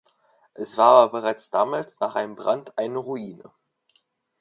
[0.55, 3.51] Es war aber bereits damals nach einem Brand eine Ruine.